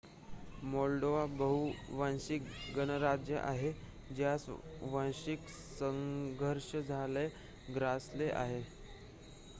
Moldova 0.65 1.25
बहु-वांशिक 1.33 2.43
गणराज्य 2.75 3.37
आहे 3.41 3.71
ज्यास 4.15 4.45
वांशिक 4.83 5.47
संघर्षाने 5.79 7.27
ग्रासले 7.75 8.31
आहे 8.33 8.61